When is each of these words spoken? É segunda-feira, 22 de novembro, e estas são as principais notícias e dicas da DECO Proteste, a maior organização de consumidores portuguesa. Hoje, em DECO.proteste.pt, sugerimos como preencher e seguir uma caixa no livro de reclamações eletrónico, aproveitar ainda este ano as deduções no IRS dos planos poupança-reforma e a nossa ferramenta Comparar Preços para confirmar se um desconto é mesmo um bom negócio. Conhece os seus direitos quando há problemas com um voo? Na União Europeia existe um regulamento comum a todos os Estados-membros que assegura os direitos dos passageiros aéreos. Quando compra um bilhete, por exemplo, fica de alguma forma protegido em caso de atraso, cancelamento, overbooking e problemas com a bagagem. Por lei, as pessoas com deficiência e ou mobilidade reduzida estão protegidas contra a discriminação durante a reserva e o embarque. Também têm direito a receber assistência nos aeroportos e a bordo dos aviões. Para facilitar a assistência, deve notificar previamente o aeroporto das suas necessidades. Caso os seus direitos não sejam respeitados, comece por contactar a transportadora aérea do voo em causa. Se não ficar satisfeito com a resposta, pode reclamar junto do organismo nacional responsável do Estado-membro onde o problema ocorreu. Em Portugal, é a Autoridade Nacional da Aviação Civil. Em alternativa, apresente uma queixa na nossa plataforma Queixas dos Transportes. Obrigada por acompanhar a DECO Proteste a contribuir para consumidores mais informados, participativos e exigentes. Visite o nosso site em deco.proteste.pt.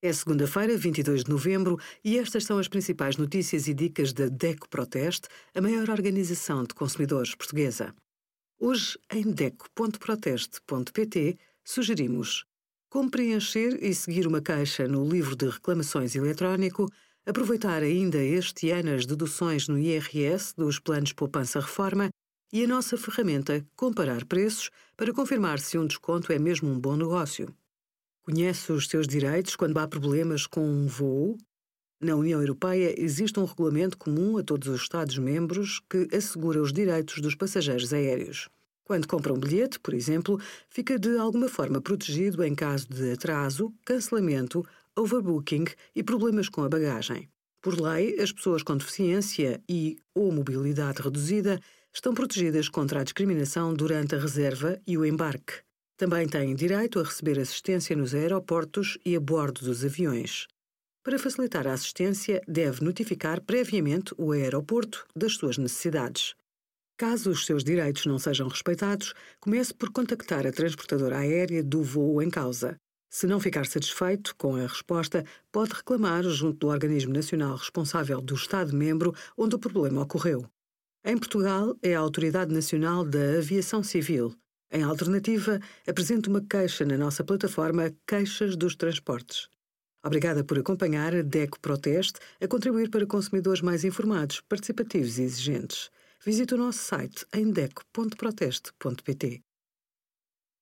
É 0.00 0.12
segunda-feira, 0.12 0.76
22 0.76 1.24
de 1.24 1.30
novembro, 1.30 1.76
e 2.04 2.20
estas 2.20 2.44
são 2.44 2.56
as 2.56 2.68
principais 2.68 3.16
notícias 3.16 3.66
e 3.66 3.74
dicas 3.74 4.12
da 4.12 4.28
DECO 4.28 4.68
Proteste, 4.68 5.26
a 5.52 5.60
maior 5.60 5.90
organização 5.90 6.62
de 6.62 6.72
consumidores 6.72 7.34
portuguesa. 7.34 7.92
Hoje, 8.60 8.96
em 9.12 9.28
DECO.proteste.pt, 9.28 11.36
sugerimos 11.64 12.44
como 12.88 13.10
preencher 13.10 13.76
e 13.82 13.92
seguir 13.92 14.28
uma 14.28 14.40
caixa 14.40 14.86
no 14.86 15.04
livro 15.04 15.34
de 15.34 15.48
reclamações 15.48 16.14
eletrónico, 16.14 16.86
aproveitar 17.26 17.82
ainda 17.82 18.22
este 18.22 18.70
ano 18.70 18.94
as 18.94 19.04
deduções 19.04 19.66
no 19.66 19.76
IRS 19.76 20.54
dos 20.56 20.78
planos 20.78 21.12
poupança-reforma 21.12 22.08
e 22.52 22.62
a 22.62 22.68
nossa 22.68 22.96
ferramenta 22.96 23.66
Comparar 23.74 24.24
Preços 24.26 24.70
para 24.96 25.12
confirmar 25.12 25.58
se 25.58 25.76
um 25.76 25.88
desconto 25.88 26.32
é 26.32 26.38
mesmo 26.38 26.70
um 26.70 26.78
bom 26.78 26.96
negócio. 26.96 27.52
Conhece 28.30 28.70
os 28.72 28.86
seus 28.88 29.08
direitos 29.08 29.56
quando 29.56 29.78
há 29.78 29.88
problemas 29.88 30.46
com 30.46 30.60
um 30.60 30.86
voo? 30.86 31.38
Na 31.98 32.14
União 32.14 32.42
Europeia 32.42 32.94
existe 33.00 33.40
um 33.40 33.46
regulamento 33.46 33.96
comum 33.96 34.36
a 34.36 34.42
todos 34.42 34.68
os 34.68 34.82
Estados-membros 34.82 35.80
que 35.88 36.14
assegura 36.14 36.60
os 36.60 36.70
direitos 36.70 37.22
dos 37.22 37.34
passageiros 37.34 37.90
aéreos. 37.90 38.50
Quando 38.84 39.08
compra 39.08 39.32
um 39.32 39.38
bilhete, 39.38 39.80
por 39.80 39.94
exemplo, 39.94 40.38
fica 40.68 40.98
de 40.98 41.16
alguma 41.16 41.48
forma 41.48 41.80
protegido 41.80 42.44
em 42.44 42.54
caso 42.54 42.86
de 42.90 43.12
atraso, 43.12 43.72
cancelamento, 43.82 44.62
overbooking 44.94 45.64
e 45.96 46.02
problemas 46.02 46.50
com 46.50 46.62
a 46.62 46.68
bagagem. 46.68 47.30
Por 47.62 47.80
lei, 47.80 48.20
as 48.20 48.30
pessoas 48.30 48.62
com 48.62 48.76
deficiência 48.76 49.58
e 49.66 49.96
ou 50.14 50.30
mobilidade 50.30 51.00
reduzida 51.00 51.58
estão 51.94 52.12
protegidas 52.12 52.68
contra 52.68 53.00
a 53.00 53.04
discriminação 53.04 53.72
durante 53.72 54.14
a 54.14 54.18
reserva 54.18 54.78
e 54.86 54.98
o 54.98 55.06
embarque. 55.06 55.66
Também 55.98 56.28
têm 56.28 56.54
direito 56.54 57.00
a 57.00 57.02
receber 57.02 57.40
assistência 57.40 57.96
nos 57.96 58.14
aeroportos 58.14 58.96
e 59.04 59.16
a 59.16 59.20
bordo 59.20 59.64
dos 59.64 59.84
aviões. 59.84 60.46
Para 61.02 61.18
facilitar 61.18 61.66
a 61.66 61.72
assistência, 61.72 62.40
deve 62.46 62.84
notificar 62.84 63.40
previamente 63.40 64.14
o 64.16 64.30
aeroporto 64.30 65.04
das 65.16 65.34
suas 65.34 65.58
necessidades. 65.58 66.36
Caso 66.96 67.30
os 67.30 67.44
seus 67.44 67.64
direitos 67.64 68.06
não 68.06 68.16
sejam 68.16 68.46
respeitados, 68.46 69.12
comece 69.40 69.74
por 69.74 69.90
contactar 69.90 70.46
a 70.46 70.52
transportadora 70.52 71.18
aérea 71.18 71.64
do 71.64 71.82
voo 71.82 72.22
em 72.22 72.30
causa. 72.30 72.76
Se 73.10 73.26
não 73.26 73.40
ficar 73.40 73.66
satisfeito 73.66 74.36
com 74.36 74.54
a 74.54 74.68
resposta, 74.68 75.24
pode 75.50 75.72
reclamar 75.74 76.22
junto 76.22 76.58
do 76.58 76.68
organismo 76.68 77.12
nacional 77.12 77.56
responsável 77.56 78.20
do 78.20 78.36
Estado-membro 78.36 79.12
onde 79.36 79.56
o 79.56 79.58
problema 79.58 80.02
ocorreu. 80.02 80.48
Em 81.04 81.18
Portugal, 81.18 81.74
é 81.82 81.96
a 81.96 82.00
Autoridade 82.00 82.54
Nacional 82.54 83.04
da 83.04 83.38
Aviação 83.38 83.82
Civil. 83.82 84.32
Em 84.70 84.82
alternativa, 84.82 85.58
apresente 85.86 86.28
uma 86.28 86.42
queixa 86.42 86.84
na 86.84 86.98
nossa 86.98 87.24
plataforma 87.24 87.94
Queixas 88.06 88.54
dos 88.54 88.76
Transportes. 88.76 89.48
Obrigada 90.04 90.44
por 90.44 90.58
acompanhar 90.58 91.14
a 91.14 91.22
DECO 91.22 91.58
Proteste 91.58 92.20
a 92.40 92.46
contribuir 92.46 92.90
para 92.90 93.06
consumidores 93.06 93.62
mais 93.62 93.82
informados, 93.84 94.40
participativos 94.42 95.18
e 95.18 95.22
exigentes. 95.22 95.90
Visite 96.24 96.54
o 96.54 96.58
nosso 96.58 96.80
site 96.80 97.26
em 97.32 97.50
deco.proteste.pt. 97.50 99.47